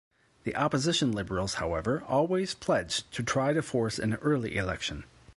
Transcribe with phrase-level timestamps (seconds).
[0.45, 5.03] The opposition Liberals however always pledged to try to force an early election.